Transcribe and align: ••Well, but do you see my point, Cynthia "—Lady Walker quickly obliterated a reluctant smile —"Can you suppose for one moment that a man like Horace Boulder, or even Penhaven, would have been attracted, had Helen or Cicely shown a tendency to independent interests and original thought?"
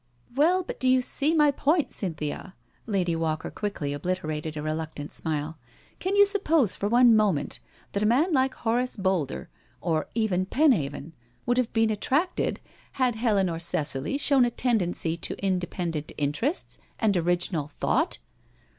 ••Well, 0.35 0.63
but 0.63 0.79
do 0.79 0.89
you 0.89 0.99
see 0.99 1.35
my 1.35 1.51
point, 1.51 1.91
Cynthia 1.91 2.55
"—Lady 2.87 3.15
Walker 3.15 3.51
quickly 3.51 3.93
obliterated 3.93 4.57
a 4.57 4.61
reluctant 4.63 5.11
smile 5.11 5.59
—"Can 5.99 6.15
you 6.15 6.25
suppose 6.25 6.75
for 6.75 6.89
one 6.89 7.15
moment 7.15 7.59
that 7.91 8.01
a 8.01 8.05
man 8.07 8.33
like 8.33 8.55
Horace 8.55 8.97
Boulder, 8.97 9.47
or 9.79 10.07
even 10.15 10.47
Penhaven, 10.47 11.11
would 11.45 11.59
have 11.59 11.71
been 11.71 11.91
attracted, 11.91 12.59
had 12.93 13.13
Helen 13.13 13.47
or 13.47 13.59
Cicely 13.59 14.17
shown 14.17 14.43
a 14.43 14.49
tendency 14.49 15.17
to 15.17 15.37
independent 15.37 16.13
interests 16.17 16.79
and 16.97 17.15
original 17.15 17.67
thought?" 17.67 18.17